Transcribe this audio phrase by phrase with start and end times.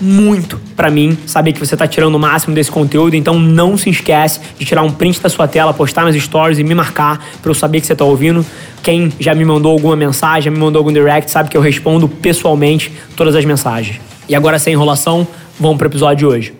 [0.00, 3.90] muito para mim saber que você está tirando o máximo desse conteúdo, então não se
[3.90, 7.50] esquece de tirar um print da sua tela, postar nas stories e me marcar para
[7.50, 8.44] eu saber que você está ouvindo.
[8.82, 12.08] Quem já me mandou alguma mensagem, já me mandou algum direct, sabe que eu respondo
[12.08, 14.00] pessoalmente todas as mensagens.
[14.28, 15.26] E agora, sem enrolação,
[15.58, 16.54] vamos para o episódio de hoje.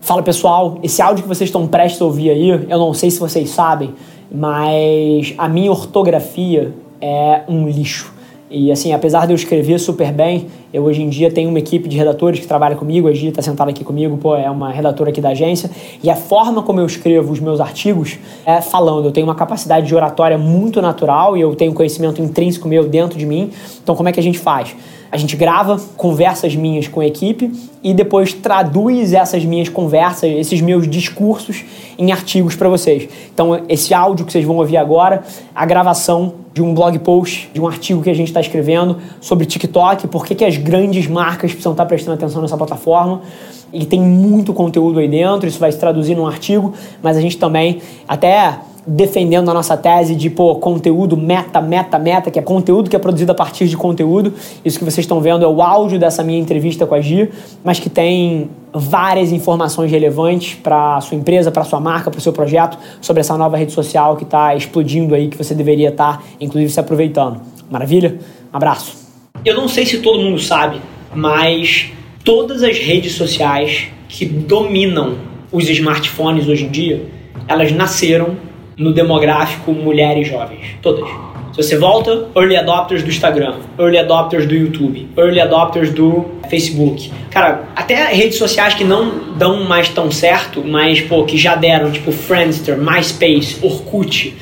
[0.00, 3.18] Fala pessoal, esse áudio que vocês estão prestes a ouvir aí, eu não sei se
[3.18, 3.94] vocês sabem,
[4.32, 8.19] mas a minha ortografia é um lixo.
[8.50, 11.88] E assim, apesar de eu escrever super bem, eu hoje em dia tenho uma equipe
[11.88, 15.10] de redatores que trabalha comigo, a Gia está sentada aqui comigo, pô, é uma redatora
[15.10, 15.70] aqui da agência,
[16.02, 19.04] e a forma como eu escrevo os meus artigos é falando.
[19.04, 23.16] Eu tenho uma capacidade de oratória muito natural e eu tenho conhecimento intrínseco meu dentro
[23.16, 23.52] de mim.
[23.80, 24.74] Então, como é que a gente faz?
[25.12, 27.50] A gente grava conversas minhas com a equipe
[27.82, 31.64] e depois traduz essas minhas conversas, esses meus discursos
[31.98, 33.08] em artigos para vocês.
[33.34, 37.60] Então, esse áudio que vocês vão ouvir agora, a gravação de um blog post, de
[37.60, 41.72] um artigo que a gente está escrevendo sobre TikTok, por que, as grandes marcas precisam
[41.72, 43.22] estar tá prestando atenção nessa plataforma.
[43.72, 47.36] E tem muito conteúdo aí dentro, isso vai se traduzir num artigo, mas a gente
[47.36, 48.58] também até
[48.92, 52.98] defendendo a nossa tese de pô, conteúdo meta, meta, meta, que é conteúdo que é
[52.98, 54.34] produzido a partir de conteúdo.
[54.64, 57.30] Isso que vocês estão vendo é o áudio dessa minha entrevista com a Gia,
[57.62, 62.32] mas que tem várias informações relevantes para sua empresa, para sua marca, para o seu
[62.32, 66.24] projeto, sobre essa nova rede social que está explodindo aí, que você deveria estar, tá,
[66.40, 67.40] inclusive, se aproveitando.
[67.70, 68.18] Maravilha?
[68.52, 68.96] Um abraço.
[69.44, 70.80] Eu não sei se todo mundo sabe,
[71.14, 71.92] mas
[72.24, 75.14] todas as redes sociais que dominam
[75.52, 77.06] os smartphones hoje em dia,
[77.46, 78.49] elas nasceram
[78.80, 80.76] no demográfico mulheres jovens.
[80.80, 81.06] Todas.
[81.52, 87.12] Se você volta, early adopters do Instagram, early adopters do YouTube, early adopters do Facebook.
[87.30, 91.90] Cara, até redes sociais que não dão mais tão certo, mas pô, que já deram,
[91.90, 94.34] tipo Friendster, MySpace, Orkut,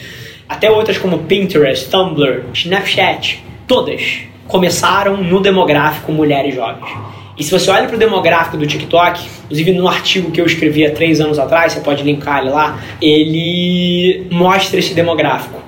[0.49, 6.91] até outras como Pinterest, Tumblr, Snapchat, todas começaram no demográfico mulheres jovens.
[7.39, 10.85] E se você olha para o demográfico do TikTok, inclusive no artigo que eu escrevi
[10.85, 15.63] há três anos atrás, você pode linkar ele lá, ele mostra esse demográfico.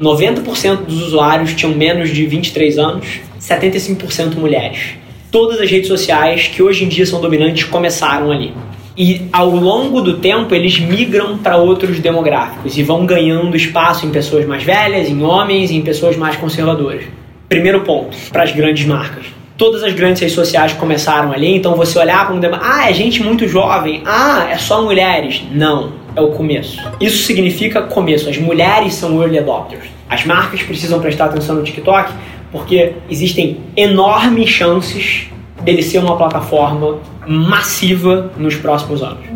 [0.00, 4.90] 90% dos usuários tinham menos de 23 anos, 75% mulheres.
[5.32, 8.52] Todas as redes sociais que hoje em dia são dominantes começaram ali.
[8.96, 14.10] E ao longo do tempo eles migram para outros demográficos e vão ganhando espaço em
[14.10, 17.02] pessoas mais velhas, em homens em pessoas mais conservadoras.
[17.48, 21.98] Primeiro ponto, para as grandes marcas todas as grandes redes sociais começaram ali, então você
[21.98, 25.42] olhar para um debate, ah, é gente muito jovem, ah, é só mulheres.
[25.50, 26.80] Não, é o começo.
[27.00, 28.28] Isso significa começo.
[28.28, 29.84] As mulheres são early adopters.
[30.08, 32.12] As marcas precisam prestar atenção no TikTok
[32.52, 35.26] porque existem enormes chances
[35.62, 39.26] dele ser uma plataforma massiva nos próximos anos.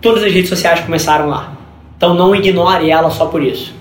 [0.00, 1.52] Todas as redes sociais começaram lá.
[1.96, 3.74] Então não ignore ela só por isso.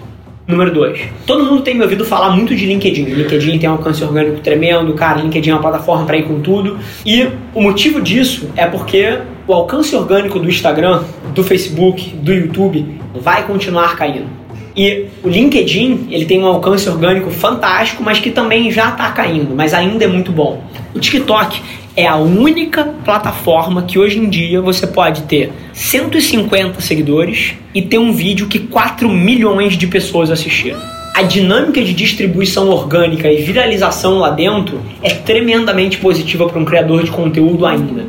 [0.49, 0.99] Número 2.
[1.27, 3.03] Todo mundo tem me ouvido falar muito de LinkedIn.
[3.03, 6.79] LinkedIn tem um alcance orgânico tremendo, cara, LinkedIn é uma plataforma para ir com tudo.
[7.05, 11.03] E o motivo disso é porque o alcance orgânico do Instagram,
[11.35, 14.25] do Facebook, do YouTube vai continuar caindo.
[14.75, 19.53] E o LinkedIn, ele tem um alcance orgânico fantástico, mas que também já está caindo,
[19.55, 20.63] mas ainda é muito bom.
[20.95, 21.61] O TikTok
[21.99, 27.97] é a única plataforma que hoje em dia você pode ter 150 seguidores e ter
[27.97, 30.79] um vídeo que 4 milhões de pessoas assistiram.
[31.13, 37.03] A dinâmica de distribuição orgânica e viralização lá dentro é tremendamente positiva para um criador
[37.03, 38.05] de conteúdo ainda.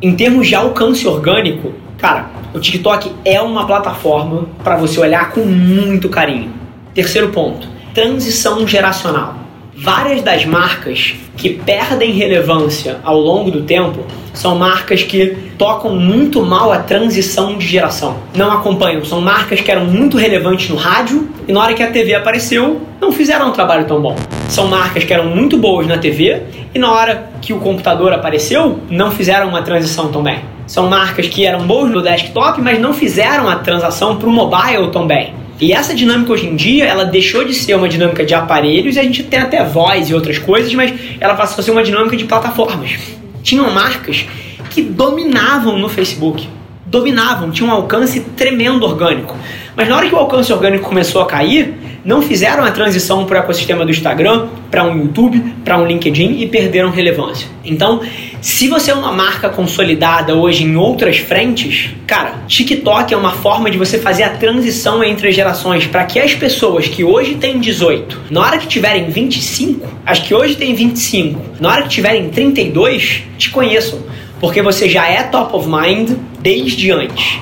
[0.00, 5.40] Em termos de alcance orgânico, cara, o TikTok é uma plataforma para você olhar com
[5.40, 6.52] muito carinho.
[6.94, 9.43] Terceiro ponto: transição geracional.
[9.76, 16.42] Várias das marcas que perdem relevância ao longo do tempo são marcas que tocam muito
[16.42, 18.16] mal a transição de geração.
[18.36, 19.04] Não acompanham.
[19.04, 22.82] São marcas que eram muito relevantes no rádio e na hora que a TV apareceu,
[23.00, 24.14] não fizeram um trabalho tão bom.
[24.48, 26.42] São marcas que eram muito boas na TV
[26.72, 30.38] e na hora que o computador apareceu, não fizeram uma transição tão bem.
[30.68, 34.90] São marcas que eram boas no desktop, mas não fizeram a transação para o mobile
[34.92, 35.34] tão bem.
[35.60, 39.00] E essa dinâmica hoje em dia, ela deixou de ser uma dinâmica de aparelhos, e
[39.00, 42.16] a gente tem até voz e outras coisas, mas ela passou a ser uma dinâmica
[42.16, 42.98] de plataformas.
[43.42, 44.26] Tinham marcas
[44.70, 46.48] que dominavam no Facebook.
[46.86, 49.36] Dominavam, tinham um alcance tremendo orgânico.
[49.76, 51.74] Mas na hora que o alcance orgânico começou a cair,
[52.04, 56.40] não fizeram a transição para o ecossistema do Instagram, para um YouTube, para um LinkedIn
[56.40, 57.48] e perderam relevância.
[57.64, 58.02] Então,
[58.40, 63.70] se você é uma marca consolidada hoje em outras frentes, cara, TikTok é uma forma
[63.70, 67.58] de você fazer a transição entre as gerações para que as pessoas que hoje têm
[67.58, 72.28] 18, na hora que tiverem 25, as que hoje têm 25, na hora que tiverem
[72.28, 74.00] 32, te conheçam,
[74.40, 76.10] porque você já é top of mind
[76.40, 77.38] desde antes.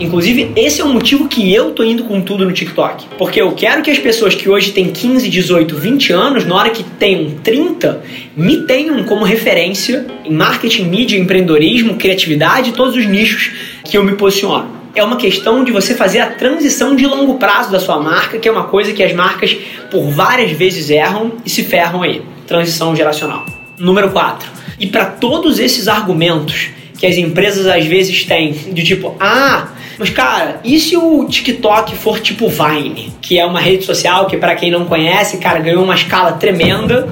[0.00, 3.04] Inclusive, esse é o motivo que eu tô indo com tudo no TikTok.
[3.18, 6.70] Porque eu quero que as pessoas que hoje têm 15, 18, 20 anos, na hora
[6.70, 8.02] que tenham 30,
[8.34, 13.52] me tenham como referência em marketing, mídia, empreendedorismo, criatividade, todos os nichos
[13.84, 17.70] que eu me posiciono é uma questão de você fazer a transição de longo prazo
[17.70, 19.56] da sua marca, que é uma coisa que as marcas
[19.90, 22.22] por várias vezes erram e se ferram aí.
[22.46, 23.46] Transição geracional.
[23.78, 24.48] Número 4.
[24.80, 29.68] E para todos esses argumentos que as empresas às vezes têm, de tipo, ah,
[30.00, 34.38] mas, cara, e se o TikTok for tipo Vine, que é uma rede social que,
[34.38, 37.06] para quem não conhece, cara, ganhou uma escala tremenda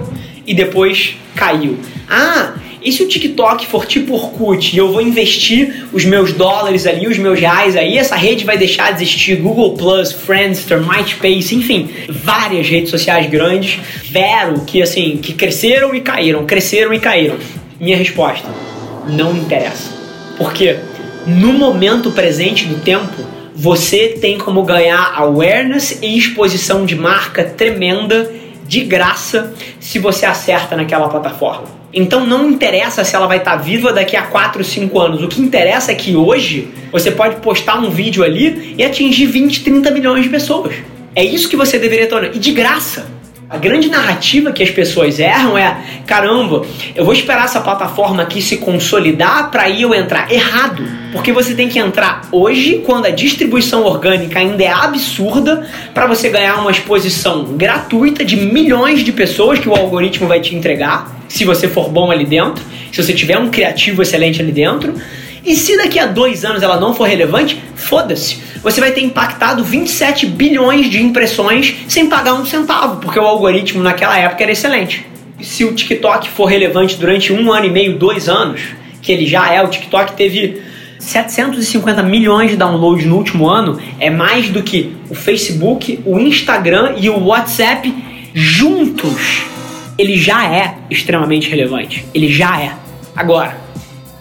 [0.46, 1.79] e depois caiu?
[2.08, 6.87] Ah, e se o TikTok for tipo Orkut e eu vou investir os meus dólares
[6.87, 9.37] ali, os meus reais aí, essa rede vai deixar de existir?
[9.37, 16.00] Google Plus, Friendster, MySpace, enfim, várias redes sociais grandes, Vero, que assim, que cresceram e
[16.00, 17.37] caíram, cresceram e caíram.
[17.79, 18.49] Minha resposta:
[19.06, 19.93] não interessa.
[20.38, 20.79] Por quê?
[21.28, 23.22] No momento presente do tempo,
[23.54, 28.32] você tem como ganhar awareness e exposição de marca tremenda
[28.66, 31.64] de graça se você acerta naquela plataforma.
[31.92, 35.22] Então não interessa se ela vai estar viva daqui a 4, 5 anos.
[35.22, 39.64] O que interessa é que hoje você pode postar um vídeo ali e atingir 20,
[39.64, 40.74] 30 milhões de pessoas.
[41.14, 42.34] É isso que você deveria tornar.
[42.34, 43.18] E de graça.
[43.50, 48.42] A grande narrativa que as pessoas erram é: caramba, eu vou esperar essa plataforma aqui
[48.42, 50.30] se consolidar para eu entrar.
[50.30, 56.06] Errado, porque você tem que entrar hoje, quando a distribuição orgânica ainda é absurda, para
[56.06, 61.16] você ganhar uma exposição gratuita de milhões de pessoas que o algoritmo vai te entregar,
[61.26, 62.62] se você for bom ali dentro,
[62.92, 64.94] se você tiver um criativo excelente ali dentro.
[65.42, 67.58] E se daqui a dois anos ela não for relevante,
[67.88, 68.38] foda-se.
[68.62, 73.82] Você vai ter impactado 27 bilhões de impressões sem pagar um centavo, porque o algoritmo
[73.82, 75.06] naquela época era excelente.
[75.40, 78.61] Se o TikTok for relevante durante um ano e meio, dois anos,
[79.00, 80.61] que ele já é, o TikTok teve
[80.99, 86.94] 750 milhões de downloads no último ano, é mais do que o Facebook, o Instagram
[86.99, 87.94] e o WhatsApp
[88.34, 89.44] juntos.
[89.96, 92.05] Ele já é extremamente relevante.
[92.12, 92.73] Ele já é.
[93.17, 93.56] Agora,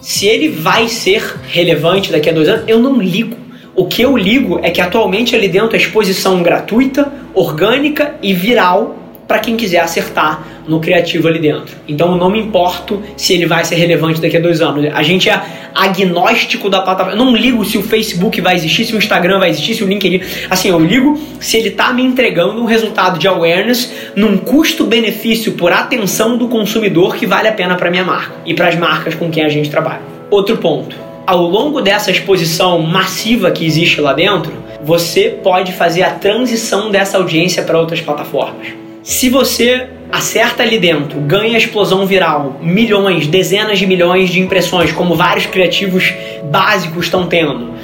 [0.00, 3.47] se ele vai ser relevante daqui a dois anos, eu não ligo.
[3.78, 8.96] O que eu ligo é que atualmente ali dentro é exposição gratuita, orgânica e viral
[9.28, 11.76] para quem quiser acertar no criativo ali dentro.
[11.86, 14.84] Então eu não me importo se ele vai ser relevante daqui a dois anos.
[14.92, 15.40] A gente é
[15.76, 17.12] agnóstico da plataforma.
[17.12, 19.86] Eu não ligo se o Facebook vai existir, se o Instagram vai existir, se o
[19.86, 20.22] LinkedIn.
[20.50, 25.70] Assim, eu ligo se ele está me entregando um resultado de awareness num custo-benefício por
[25.70, 29.30] atenção do consumidor que vale a pena para minha marca e para as marcas com
[29.30, 30.02] quem a gente trabalha.
[30.32, 31.07] Outro ponto.
[31.28, 34.50] Ao longo dessa exposição massiva que existe lá dentro,
[34.82, 38.68] você pode fazer a transição dessa audiência para outras plataformas.
[39.02, 45.14] Se você acerta ali dentro, ganha explosão viral, milhões, dezenas de milhões de impressões, como
[45.14, 46.14] vários criativos
[46.44, 47.74] básicos estão tendo,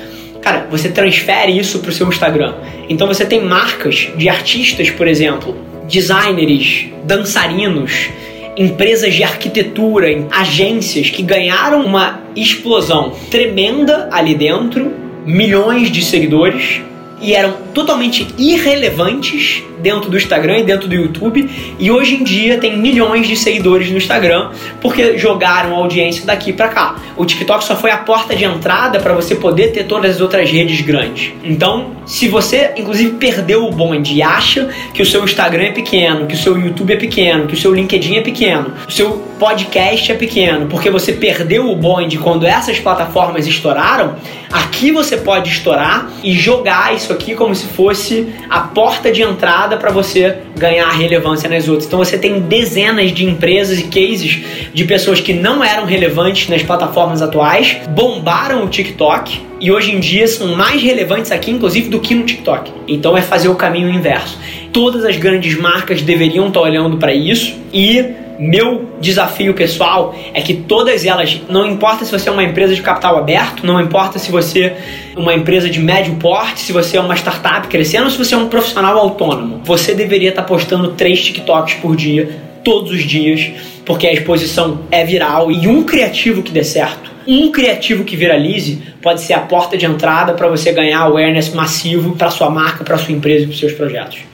[0.41, 2.55] cara, você transfere isso para o seu Instagram.
[2.89, 5.55] Então você tem marcas de artistas, por exemplo,
[5.87, 8.09] designers, dançarinos,
[8.57, 14.93] empresas de arquitetura, agências que ganharam uma explosão tremenda ali dentro,
[15.27, 16.81] milhões de seguidores
[17.21, 21.47] e eram totalmente irrelevantes dentro do Instagram e dentro do YouTube
[21.79, 24.51] e hoje em dia tem milhões de seguidores no Instagram
[24.81, 26.97] porque jogaram a audiência daqui para cá.
[27.17, 30.51] O TikTok só foi a porta de entrada para você poder ter todas as outras
[30.51, 31.33] redes grandes.
[31.45, 36.27] Então, se você inclusive perdeu o bonde e acha que o seu Instagram é pequeno,
[36.27, 40.11] que o seu YouTube é pequeno, que o seu LinkedIn é pequeno, o seu podcast
[40.11, 44.17] é pequeno, porque você perdeu o bonde quando essas plataformas estouraram,
[44.51, 49.74] aqui você pode estourar e jogar isso aqui como se fosse a porta de entrada
[49.77, 51.87] para você ganhar relevância nas outras.
[51.87, 54.39] Então você tem dezenas de empresas e cases
[54.73, 60.01] de pessoas que não eram relevantes nas plataformas atuais, bombaram o TikTok e hoje em
[60.01, 62.71] dia são mais relevantes aqui, inclusive, do que no TikTok.
[62.87, 64.39] Então é fazer o caminho inverso.
[64.73, 68.05] Todas as grandes marcas deveriam estar olhando para isso e
[68.39, 72.83] meu desafio pessoal é que todas elas, não importa se você é uma empresa de
[72.83, 74.79] capital aberto, não importa se você é
[75.17, 78.49] uma empresa de médio porte, se você é uma startup crescendo, se você é um
[78.49, 83.51] profissional autônomo, você deveria estar postando três TikToks por dia, todos os dias,
[83.85, 88.83] porque a exposição é viral e um criativo que dê certo, um criativo que viralize
[89.01, 92.99] pode ser a porta de entrada para você ganhar awareness massivo para sua marca, para
[92.99, 94.34] sua empresa e para seus projetos.